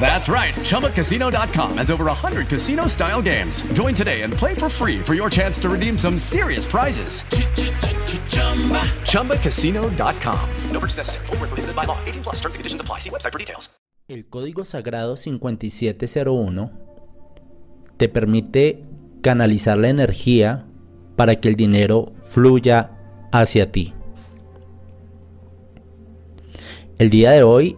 That's 0.00 0.28
right. 0.30 0.54
ChumbaCasino.com 0.54 1.76
has 1.76 1.90
over 1.90 2.04
100 2.06 2.48
casino 2.48 2.86
style 2.86 3.20
games. 3.20 3.60
Join 3.74 3.94
today 3.94 4.22
and 4.22 4.32
play 4.32 4.54
for 4.54 4.70
free 4.70 4.98
for 5.00 5.14
your 5.14 5.28
chance 5.28 5.58
to 5.60 5.68
redeem 5.68 5.98
some 5.98 6.18
serious 6.18 6.64
prizes. 6.64 7.22
ChumbaCasino.com. 9.04 10.48
No 10.72 10.80
purchase 10.80 10.96
necessary. 10.98 11.26
Void 11.26 11.40
were 11.40 11.46
prohibited 11.48 11.76
by 11.76 11.84
law. 11.84 11.98
18 12.06 12.22
plus. 12.22 12.36
Terms 12.36 12.54
and 12.54 12.60
conditions 12.60 12.80
apply. 12.80 13.00
See 13.00 13.10
website 13.10 13.32
for 13.32 13.38
details. 13.38 13.68
El 14.08 14.26
código 14.26 14.64
sagrado 14.64 15.18
5701 15.18 16.72
te 17.98 18.08
permite 18.08 18.82
canalizar 19.20 19.76
la 19.76 19.90
energía 19.90 20.64
para 21.14 21.36
que 21.36 21.48
el 21.50 21.56
dinero 21.56 22.14
fluya 22.22 22.92
hacia 23.32 23.70
ti. 23.70 23.92
El 26.98 27.10
día 27.10 27.32
de 27.32 27.42
hoy 27.42 27.76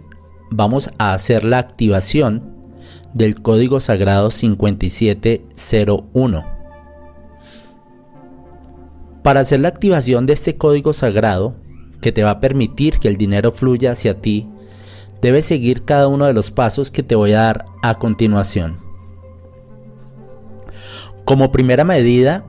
vamos 0.50 0.90
a 0.98 1.14
hacer 1.14 1.44
la 1.44 1.58
activación 1.58 2.42
del 3.14 3.40
código 3.40 3.80
sagrado 3.80 4.30
5701. 4.30 6.60
Para 9.22 9.40
hacer 9.40 9.60
la 9.60 9.68
activación 9.68 10.26
de 10.26 10.32
este 10.32 10.56
código 10.56 10.92
sagrado, 10.92 11.54
que 12.00 12.12
te 12.12 12.22
va 12.22 12.30
a 12.30 12.40
permitir 12.40 12.98
que 12.98 13.08
el 13.08 13.16
dinero 13.16 13.52
fluya 13.52 13.92
hacia 13.92 14.20
ti, 14.20 14.48
debes 15.20 15.44
seguir 15.44 15.84
cada 15.84 16.08
uno 16.08 16.26
de 16.26 16.32
los 16.32 16.50
pasos 16.50 16.90
que 16.90 17.02
te 17.02 17.14
voy 17.14 17.32
a 17.32 17.42
dar 17.42 17.66
a 17.82 17.98
continuación. 17.98 18.78
Como 21.24 21.52
primera 21.52 21.84
medida, 21.84 22.44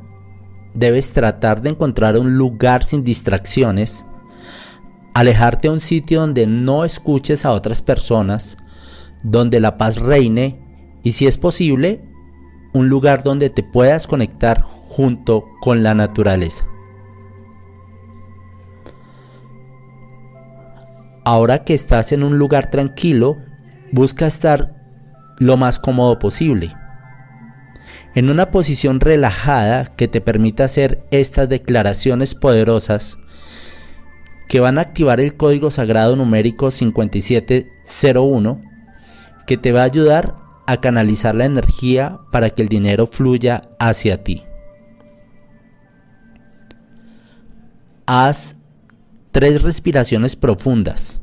debes 0.74 1.12
tratar 1.12 1.62
de 1.62 1.72
encontrar 1.72 2.18
un 2.18 2.38
lugar 2.38 2.86
sin 2.86 3.04
distracciones, 3.04 4.06
alejarte 5.14 5.68
a 5.68 5.72
un 5.72 5.80
sitio 5.80 6.22
donde 6.22 6.48
no 6.48 6.86
escuches 6.86 7.46
a 7.46 7.52
otras 7.52 7.82
personas, 7.82 8.58
donde 9.24 9.60
la 9.60 9.78
paz 9.78 9.98
reine 9.98 10.60
y 11.04 11.12
si 11.12 11.28
es 11.28 11.38
posible, 11.38 12.02
un 12.74 12.90
lugar 12.90 13.24
donde 13.24 13.50
te 13.50 13.64
puedas 13.64 14.08
conectar 14.08 14.62
junto 14.62 15.46
con 15.62 15.84
la 15.84 15.94
naturaleza. 15.94 16.66
Ahora 21.24 21.64
que 21.64 21.74
estás 21.74 22.12
en 22.12 22.24
un 22.24 22.38
lugar 22.38 22.72
tranquilo, 22.72 23.38
busca 23.92 24.26
estar 24.26 24.76
lo 25.38 25.58
más 25.58 25.80
cómodo 25.80 26.18
posible. 26.20 26.74
En 28.16 28.30
una 28.30 28.52
posición 28.52 29.00
relajada 29.00 29.86
que 29.96 30.08
te 30.08 30.20
permita 30.20 30.66
hacer 30.66 31.06
estas 31.12 31.48
declaraciones 31.48 32.36
poderosas 32.36 33.18
que 34.52 34.60
van 34.60 34.78
a 34.78 34.82
activar 34.82 35.22
el 35.22 35.38
código 35.38 35.72
sagrado 35.72 36.18
numérico 36.18 36.72
5701 36.72 38.62
que 39.48 39.56
te 39.56 39.72
va 39.72 39.80
a 39.80 39.86
ayudar 39.86 40.36
a 40.68 40.82
canalizar 40.82 41.36
la 41.36 41.46
energía 41.46 42.20
para 42.34 42.50
que 42.50 42.62
el 42.62 42.68
dinero 42.68 43.08
fluya 43.08 43.70
hacia 43.80 44.26
ti. 44.26 44.44
Haz 48.06 48.58
tres 49.32 49.62
respiraciones 49.62 50.36
profundas. 50.36 51.21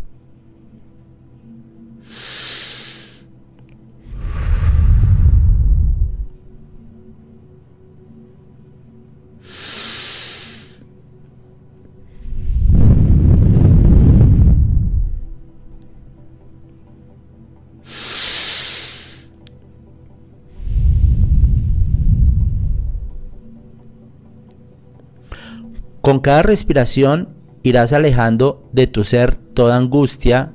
Con 26.09 26.21
cada 26.21 26.41
respiración 26.41 27.29
irás 27.63 27.93
alejando 27.93 28.67
de 28.73 28.87
tu 28.87 29.05
ser 29.05 29.35
toda 29.35 29.77
angustia 29.77 30.55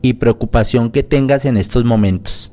y 0.00 0.12
preocupación 0.12 0.92
que 0.92 1.02
tengas 1.02 1.44
en 1.44 1.56
estos 1.56 1.84
momentos, 1.84 2.52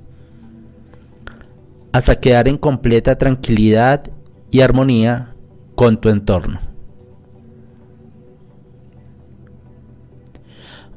hasta 1.91 2.19
quedar 2.19 2.47
en 2.47 2.57
completa 2.57 3.19
tranquilidad 3.19 4.05
y 4.49 4.61
armonía 4.61 5.35
con 5.75 6.01
tu 6.01 6.09
entorno. 6.09 6.59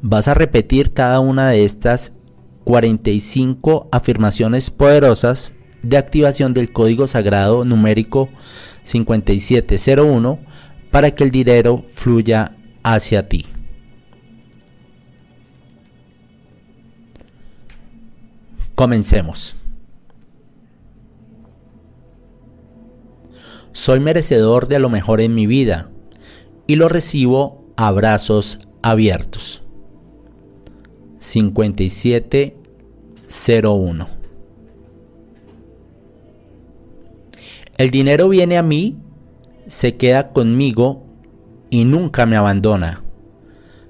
Vas 0.01 0.29
a 0.29 0.33
repetir 0.33 0.95
cada 0.95 1.21
una 1.21 1.51
de 1.51 1.67
estas 1.67 2.15
45 2.65 3.89
afirmaciones 3.93 4.71
poderosas 4.71 5.55
de 5.83 5.99
activación 5.99 6.55
del 6.55 6.73
código 6.73 7.07
sagrado 7.07 7.67
numérico 7.67 8.31
5701 8.85 10.56
para 10.97 11.11
que 11.11 11.25
el 11.25 11.31
dinero 11.31 11.85
fluya 11.93 12.57
hacia 12.83 13.29
ti. 13.29 13.45
Comencemos. 18.75 19.57
Soy 23.73 24.01
merecedor 24.01 24.69
de 24.69 24.79
lo 24.79 24.89
mejor 24.89 25.21
en 25.21 25.35
mi 25.35 25.47
vida 25.47 25.91
y 26.67 26.77
lo 26.77 26.89
recibo 26.89 27.67
a 27.77 27.91
brazos 27.91 28.61
abiertos. 28.81 29.63
5701 31.19 34.09
El 37.77 37.91
dinero 37.91 38.31
viene 38.31 38.57
a 38.57 38.63
mí, 38.63 38.97
se 39.67 39.97
queda 39.97 40.33
conmigo 40.33 41.03
y 41.71 41.85
nunca 41.85 42.27
me 42.27 42.37
abandona. 42.37 43.03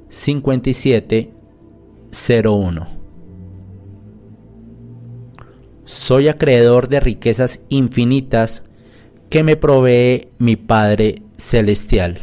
5701 0.09 2.87
Soy 5.85 6.29
acreedor 6.29 6.89
de 6.89 7.01
riquezas 7.01 7.65
infinitas 7.69 8.63
que 9.29 9.43
me 9.43 9.57
provee 9.57 10.29
mi 10.39 10.55
Padre 10.57 11.23
Celestial. 11.37 12.19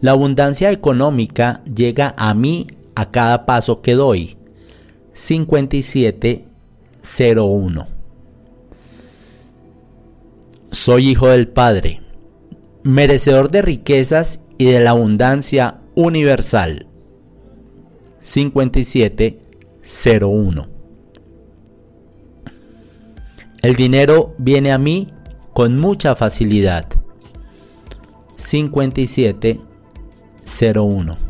La 0.01 0.13
abundancia 0.13 0.71
económica 0.71 1.65
llega 1.65 2.15
a 2.19 2.35
mí 2.35 2.67
a 2.95 3.11
cada 3.11 3.47
paso 3.47 3.81
que 3.81 3.95
doy. 3.95 4.37
5701 5.17 7.89
Soy 10.71 11.09
hijo 11.09 11.29
del 11.29 11.49
Padre, 11.49 12.03
merecedor 12.83 13.51
de 13.51 13.63
riquezas 13.63 14.43
y 14.59 14.67
de 14.67 14.81
la 14.81 14.91
abundancia 14.91 15.81
universal. 15.95 16.87
5701 18.19 20.69
El 23.63 23.75
dinero 23.75 24.35
viene 24.37 24.71
a 24.71 24.79
mí 24.79 25.15
con 25.55 25.81
mucha 25.81 26.15
facilidad. 26.15 26.89
5701 28.37 31.26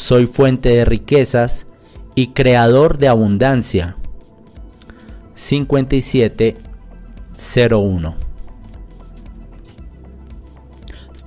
soy 0.00 0.26
fuente 0.26 0.70
de 0.70 0.84
riquezas 0.86 1.66
y 2.14 2.28
creador 2.28 2.96
de 2.96 3.08
abundancia. 3.08 3.98
5701. 5.34 8.16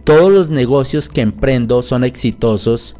Todos 0.03 0.31
los 0.31 0.49
negocios 0.49 1.07
que 1.07 1.21
emprendo 1.21 1.83
son 1.83 2.03
exitosos 2.03 2.95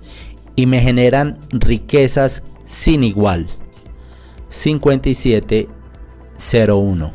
y 0.56 0.68
me 0.68 0.80
generan 0.80 1.40
riquezas 1.50 2.44
sin 2.66 3.04
igual. 3.04 3.48
5701. 4.50 7.12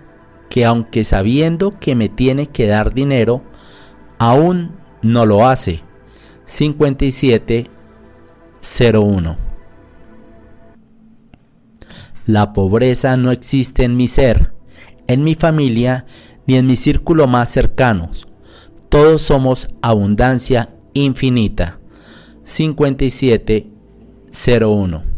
que 0.48 0.64
aunque 0.64 1.04
sabiendo 1.04 1.78
que 1.78 1.94
me 1.94 2.08
tiene 2.08 2.46
que 2.46 2.66
dar 2.66 2.94
dinero, 2.94 3.42
aún 4.16 4.74
no 5.02 5.26
lo 5.26 5.46
hace. 5.46 5.82
5701 6.46 9.36
La 12.24 12.54
pobreza 12.54 13.18
no 13.18 13.32
existe 13.32 13.84
en 13.84 13.98
mi 13.98 14.08
ser, 14.08 14.54
en 15.08 15.22
mi 15.22 15.34
familia, 15.34 16.06
ni 16.46 16.56
en 16.56 16.66
mi 16.66 16.76
círculo 16.76 17.26
más 17.26 17.50
cercanos. 17.50 18.28
Todos 18.88 19.20
somos 19.20 19.68
abundancia 19.82 20.70
infinita. 20.94 21.80
5701 22.44 25.15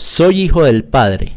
Soy 0.00 0.40
hijo 0.40 0.64
del 0.64 0.84
Padre 0.84 1.36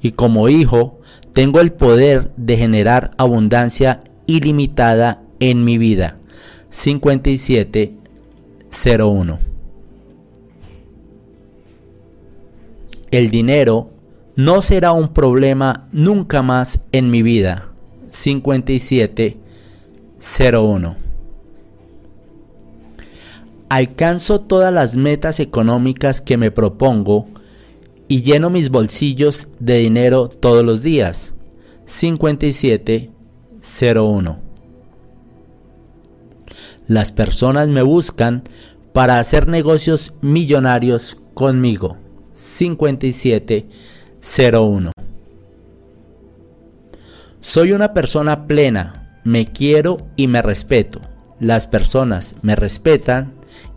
y 0.00 0.12
como 0.12 0.48
hijo 0.48 1.00
tengo 1.34 1.60
el 1.60 1.70
poder 1.70 2.32
de 2.38 2.56
generar 2.56 3.10
abundancia 3.18 4.02
ilimitada 4.24 5.20
en 5.38 5.64
mi 5.64 5.76
vida. 5.76 6.16
5701 6.70 9.38
El 13.10 13.30
dinero 13.30 13.90
no 14.34 14.62
será 14.62 14.92
un 14.92 15.08
problema 15.08 15.86
nunca 15.92 16.40
más 16.40 16.80
en 16.92 17.10
mi 17.10 17.20
vida. 17.20 17.68
5701 18.08 20.96
Alcanzo 23.68 24.40
todas 24.40 24.72
las 24.72 24.96
metas 24.96 25.38
económicas 25.38 26.22
que 26.22 26.38
me 26.38 26.50
propongo 26.50 27.26
y 28.10 28.20
lleno 28.22 28.50
mis 28.50 28.68
bolsillos 28.70 29.48
de 29.60 29.78
dinero 29.78 30.28
todos 30.28 30.64
los 30.64 30.82
días. 30.82 31.34
5701. 31.84 34.38
Las 36.88 37.12
personas 37.12 37.68
me 37.68 37.82
buscan 37.82 38.42
para 38.92 39.20
hacer 39.20 39.46
negocios 39.46 40.12
millonarios 40.22 41.18
conmigo. 41.34 41.98
5701. 42.32 44.90
Soy 47.38 47.70
una 47.70 47.94
persona 47.94 48.48
plena, 48.48 49.20
me 49.22 49.52
quiero 49.52 50.08
y 50.16 50.26
me 50.26 50.42
respeto. 50.42 51.00
Las 51.38 51.68
personas 51.68 52.34
me 52.42 52.56
respetan 52.56 53.34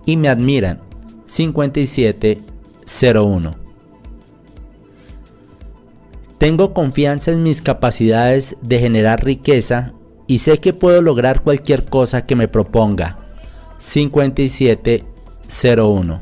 y 0.07 0.17
me 0.17 0.27
admiran. 0.27 0.81
5701. 1.25 3.62
Tengo 6.43 6.73
confianza 6.73 7.31
en 7.31 7.41
mis 7.41 7.61
capacidades 7.61 8.57
de 8.61 8.77
generar 8.77 9.23
riqueza 9.23 9.93
y 10.27 10.39
sé 10.39 10.57
que 10.57 10.73
puedo 10.73 11.01
lograr 11.01 11.41
cualquier 11.41 11.85
cosa 11.85 12.25
que 12.25 12.35
me 12.35 12.49
proponga. 12.49 13.17
5701 13.77 16.21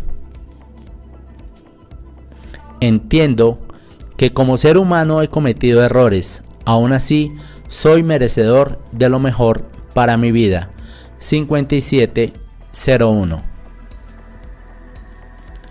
Entiendo 2.81 3.67
que 4.15 4.31
como 4.31 4.57
ser 4.57 4.77
humano 4.77 5.23
he 5.23 5.27
cometido 5.27 5.83
errores, 5.83 6.43
aún 6.65 6.93
así 6.93 7.31
soy 7.67 8.03
merecedor 8.03 8.79
de 8.91 9.09
lo 9.09 9.19
mejor 9.19 9.65
para 9.95 10.17
mi 10.17 10.31
vida. 10.31 10.69
5701 11.17 13.41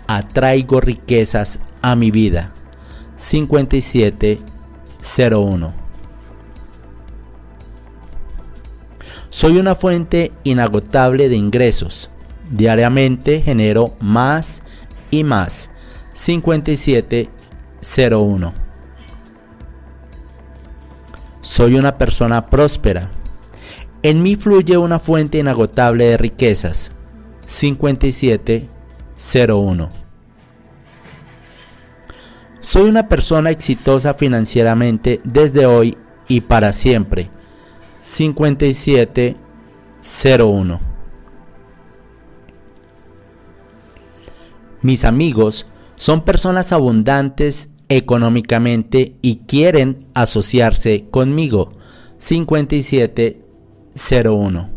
Atraigo 0.07 0.81
riquezas 0.81 1.59
a 1.81 1.95
mi 1.95 2.11
vida. 2.11 2.51
5701. 3.21 5.73
Soy 9.29 9.57
una 9.57 9.75
fuente 9.75 10.31
inagotable 10.43 11.29
de 11.29 11.35
ingresos. 11.35 12.09
Diariamente 12.49 13.41
genero 13.41 13.93
más 13.99 14.63
y 15.11 15.23
más. 15.23 15.69
5701. 16.15 18.53
Soy 21.41 21.75
una 21.75 21.99
persona 21.99 22.47
próspera. 22.47 23.11
En 24.01 24.23
mí 24.23 24.35
fluye 24.35 24.77
una 24.77 24.97
fuente 24.97 25.37
inagotable 25.37 26.05
de 26.05 26.17
riquezas. 26.17 26.91
5701. 27.45 30.00
Soy 32.71 32.87
una 32.87 33.09
persona 33.09 33.49
exitosa 33.49 34.13
financieramente 34.13 35.19
desde 35.25 35.65
hoy 35.65 35.97
y 36.29 36.39
para 36.39 36.71
siempre. 36.71 37.29
5701. 38.01 40.79
Mis 44.81 45.03
amigos 45.03 45.67
son 45.95 46.23
personas 46.23 46.71
abundantes 46.71 47.71
económicamente 47.89 49.17
y 49.21 49.39
quieren 49.39 50.07
asociarse 50.13 51.07
conmigo. 51.11 51.73
5701. 52.19 54.69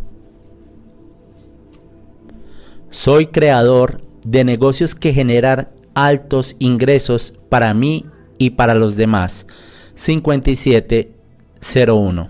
Soy 2.90 3.28
creador 3.28 4.02
de 4.26 4.42
negocios 4.42 4.96
que 4.96 5.12
generan 5.12 5.68
altos 5.94 6.56
ingresos 6.58 7.34
para 7.54 7.72
mí 7.72 8.04
y 8.36 8.50
para 8.50 8.74
los 8.74 8.96
demás. 8.96 9.46
5701. 9.94 12.28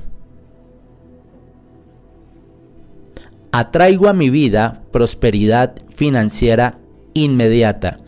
Atraigo 3.50 4.08
a 4.08 4.12
mi 4.12 4.28
vida 4.28 4.82
prosperidad 4.90 5.76
financiera 5.88 6.78
inmediata. 7.14 8.00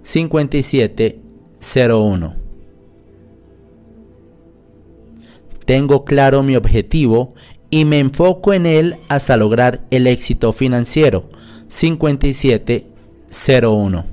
5701. 0.00 2.36
Tengo 5.66 6.06
claro 6.06 6.42
mi 6.42 6.56
objetivo 6.56 7.34
y 7.68 7.84
me 7.84 7.98
enfoco 7.98 8.54
en 8.54 8.64
él 8.64 8.96
hasta 9.10 9.36
lograr 9.36 9.84
el 9.90 10.06
éxito 10.06 10.54
financiero. 10.54 11.28
5701. 11.68 14.11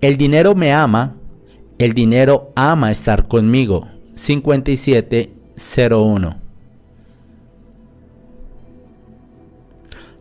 El 0.00 0.16
dinero 0.16 0.54
me 0.54 0.72
ama, 0.72 1.16
el 1.78 1.92
dinero 1.92 2.52
ama 2.54 2.90
estar 2.90 3.28
conmigo. 3.28 3.88
5701. 4.14 6.40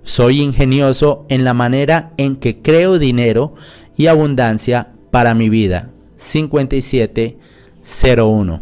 Soy 0.03 0.41
ingenioso 0.41 1.25
en 1.29 1.43
la 1.43 1.53
manera 1.53 2.13
en 2.17 2.35
que 2.35 2.61
creo 2.61 2.99
dinero 2.99 3.55
y 3.95 4.07
abundancia 4.07 4.91
para 5.11 5.33
mi 5.33 5.47
vida. 5.49 5.91
5701. 6.17 8.61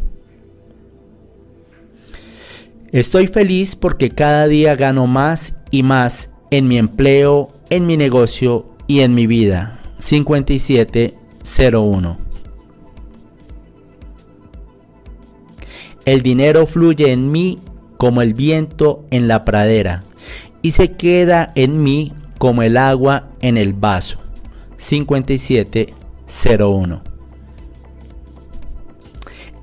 Estoy 2.91 3.27
feliz 3.27 3.75
porque 3.75 4.11
cada 4.11 4.47
día 4.47 4.75
gano 4.75 5.07
más 5.07 5.55
y 5.71 5.81
más 5.83 6.29
en 6.51 6.67
mi 6.67 6.77
empleo, 6.77 7.49
en 7.69 7.85
mi 7.85 7.97
negocio 7.97 8.65
y 8.87 8.99
en 8.99 9.13
mi 9.13 9.27
vida. 9.27 9.76
5701. 9.99 12.17
El 16.05 16.21
dinero 16.21 16.65
fluye 16.65 17.11
en 17.11 17.29
mí 17.31 17.59
como 17.97 18.21
el 18.21 18.33
viento 18.33 19.05
en 19.11 19.27
la 19.27 19.43
pradera 19.43 20.05
y 20.61 20.71
se 20.71 20.93
queda 20.93 21.51
en 21.55 21.83
mí 21.83 22.13
como 22.37 22.61
el 22.61 22.77
agua 22.77 23.27
en 23.41 23.57
el 23.57 23.73
vaso. 23.73 24.19
5701. 24.77 27.01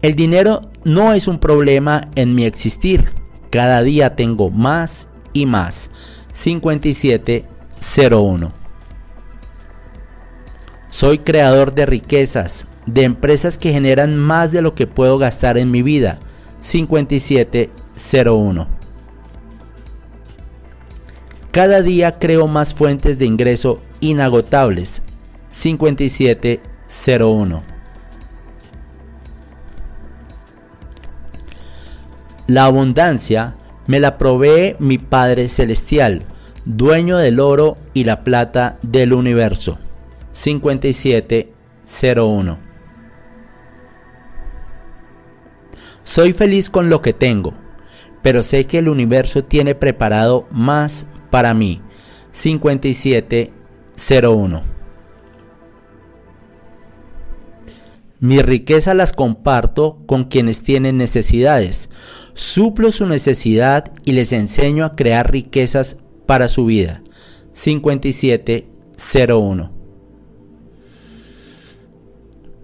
El 0.03 0.17
dinero 0.17 0.71
no 0.85 1.15
es 1.15 1.29
un 1.29 1.39
problema 1.39 2.11
en 2.15 2.35
mi 2.35 2.45
existir. 2.45 3.11
Cada 3.49 3.83
día 3.83 4.17
tengo 4.17 4.51
más 4.51 5.09
y 5.33 5.47
más. 5.47 5.91
5701. 6.33 8.64
Soy 10.95 11.19
creador 11.19 11.75
de 11.75 11.85
riquezas, 11.87 12.67
de 12.87 13.03
empresas 13.03 13.59
que 13.59 13.73
generan 13.73 14.15
más 14.15 14.53
de 14.53 14.63
lo 14.63 14.77
que 14.77 14.87
puedo 14.87 15.19
gastar 15.19 15.59
en 15.59 15.73
mi 15.73 15.83
vida. 15.83 16.21
5701. 16.61 18.69
Cada 21.51 21.83
día 21.83 22.21
creo 22.21 22.47
más 22.47 22.75
fuentes 22.75 23.19
de 23.19 23.25
ingreso 23.25 23.81
inagotables. 23.99 25.03
5701. 25.51 27.63
La 32.47 32.67
abundancia 32.67 33.57
me 33.89 33.99
la 33.99 34.17
provee 34.17 34.77
mi 34.79 34.99
Padre 34.99 35.49
Celestial, 35.49 36.23
dueño 36.65 37.17
del 37.17 37.41
oro 37.41 37.77
y 37.95 38.05
la 38.05 38.23
plata 38.23 38.79
del 38.83 39.13
universo. 39.13 39.81
5701. 40.35 42.59
Soy 46.03 46.33
feliz 46.33 46.69
con 46.69 46.91
lo 46.91 47.01
que 47.01 47.13
tengo, 47.13 47.55
pero 48.21 48.43
sé 48.43 48.67
que 48.67 48.79
el 48.79 48.89
universo 48.89 49.45
tiene 49.45 49.77
preparado 49.77 50.49
más 50.51 51.07
para 51.31 51.55
mí. 51.55 51.81
5701. 52.33 54.75
Mi 58.19 58.43
riqueza 58.43 58.95
las 58.95 59.13
comparto 59.13 59.99
con 60.07 60.25
quienes 60.25 60.63
tienen 60.63 60.97
necesidades. 60.97 61.91
Suplo 62.35 62.91
su 62.91 63.07
necesidad 63.07 63.93
y 64.05 64.11
les 64.13 64.33
enseño 64.33 64.85
a 64.85 64.97
crear 64.97 65.31
riquezas 65.31 65.99
para 66.27 66.49
su 66.49 66.65
vida. 66.65 67.05
5701. 67.53 69.74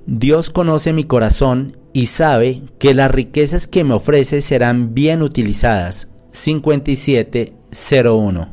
Dios 0.06 0.50
conoce 0.50 0.92
mi 0.92 1.04
corazón 1.04 1.76
y 1.92 2.06
sabe 2.06 2.62
que 2.78 2.94
las 2.94 3.10
riquezas 3.10 3.66
que 3.68 3.84
me 3.84 3.92
ofrece 3.94 4.42
serán 4.42 4.94
bien 4.94 5.22
utilizadas. 5.22 6.08
5701. 6.32 8.48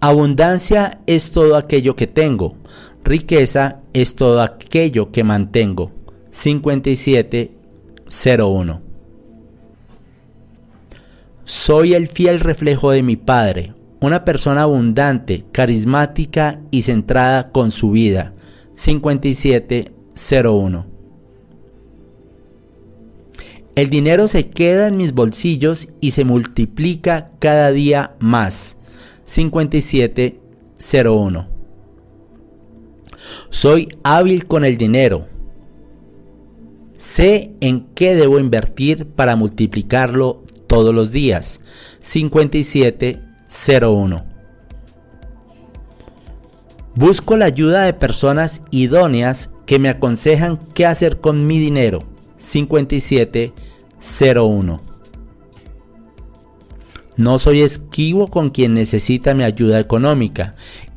Abundancia 0.00 0.98
es 1.06 1.30
todo 1.30 1.56
aquello 1.56 1.94
que 1.94 2.08
tengo. 2.08 2.56
Riqueza 3.04 3.78
es 3.92 4.16
todo 4.16 4.42
aquello 4.42 5.12
que 5.12 5.22
mantengo. 5.22 5.92
5701. 6.30 8.80
Soy 11.44 11.94
el 11.94 12.08
fiel 12.08 12.40
reflejo 12.40 12.90
de 12.90 13.02
mi 13.02 13.16
Padre, 13.16 13.74
una 14.00 14.24
persona 14.24 14.62
abundante, 14.62 15.44
carismática 15.52 16.60
y 16.70 16.80
centrada 16.82 17.52
con 17.52 17.70
su 17.70 17.90
vida. 17.90 18.32
5701. 18.74 20.92
El 23.74 23.88
dinero 23.88 24.28
se 24.28 24.50
queda 24.50 24.88
en 24.88 24.98
mis 24.98 25.14
bolsillos 25.14 25.88
y 26.00 26.10
se 26.10 26.24
multiplica 26.24 27.30
cada 27.38 27.72
día 27.72 28.16
más. 28.18 28.76
5701. 29.24 31.48
Soy 33.48 33.96
hábil 34.02 34.44
con 34.46 34.66
el 34.66 34.76
dinero. 34.76 35.26
Sé 36.98 37.52
en 37.60 37.86
qué 37.94 38.14
debo 38.14 38.38
invertir 38.38 39.06
para 39.06 39.36
multiplicarlo 39.36 40.42
todos 40.66 40.94
los 40.94 41.10
días. 41.10 41.62
5701. 42.00 44.31
Busco 46.94 47.38
la 47.38 47.46
ayuda 47.46 47.84
de 47.84 47.94
personas 47.94 48.60
idóneas 48.70 49.48
que 49.64 49.78
me 49.78 49.88
aconsejan 49.88 50.58
qué 50.74 50.84
hacer 50.84 51.20
con 51.20 51.46
mi 51.46 51.58
dinero. 51.58 52.00
5701. 52.36 54.78
No 57.16 57.38
soy 57.38 57.62
esquivo 57.62 58.28
con 58.28 58.50
quien 58.50 58.74
necesita 58.74 59.32
mi 59.34 59.44
ayuda 59.44 59.80
económica 59.80 60.54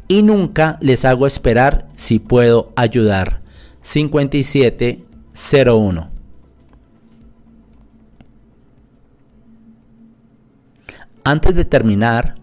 y 0.08 0.24
nunca 0.24 0.78
les 0.82 1.06
hago 1.06 1.28
esperar 1.28 1.88
si 1.96 2.20
puedo 2.20 2.74
ayudar. 2.76 3.42
5701. 3.82 6.12
Antes 11.24 11.56
de 11.56 11.64
terminar, 11.66 12.36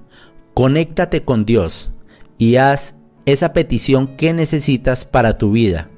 conéctate 0.54 1.22
con 1.22 1.44
Dios 1.44 1.90
y 2.38 2.56
haz 2.56 2.96
esa 3.26 3.52
petición 3.52 4.16
que 4.16 4.32
necesitas 4.32 5.04
para 5.04 5.38
tu 5.38 5.52
vida, 5.52 5.88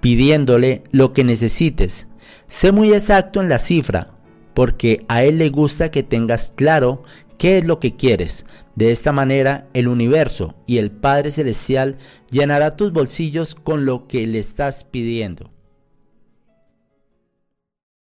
pidiéndole 0.00 0.84
lo 0.90 1.12
que 1.12 1.24
necesites. 1.24 2.08
Sé 2.46 2.72
muy 2.72 2.92
exacto 2.92 3.40
en 3.40 3.48
la 3.48 3.58
cifra, 3.58 4.14
porque 4.54 5.04
a 5.08 5.24
Él 5.24 5.38
le 5.38 5.50
gusta 5.50 5.90
que 5.90 6.02
tengas 6.02 6.52
claro 6.54 7.02
qué 7.38 7.58
es 7.58 7.64
lo 7.64 7.78
que 7.78 7.96
quieres. 7.96 8.46
De 8.74 8.90
esta 8.90 9.12
manera, 9.12 9.68
el 9.74 9.88
universo 9.88 10.54
y 10.66 10.78
el 10.78 10.90
Padre 10.90 11.30
Celestial 11.30 11.96
llenará 12.30 12.76
tus 12.76 12.92
bolsillos 12.92 13.54
con 13.54 13.84
lo 13.84 14.06
que 14.06 14.26
le 14.26 14.38
estás 14.38 14.84
pidiendo. 14.84 15.50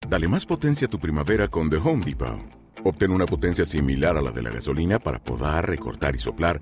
Dale 0.07 0.27
más 0.27 0.45
potencia 0.45 0.87
a 0.87 0.89
tu 0.89 0.99
primavera 0.99 1.47
con 1.47 1.69
The 1.69 1.77
Home 1.77 2.03
Depot. 2.05 2.39
Obtén 2.83 3.11
una 3.11 3.25
potencia 3.25 3.65
similar 3.65 4.17
a 4.17 4.21
la 4.21 4.31
de 4.31 4.41
la 4.41 4.49
gasolina 4.49 4.99
para 4.99 5.19
podar, 5.19 5.67
recortar 5.67 6.15
y 6.15 6.19
soplar 6.19 6.61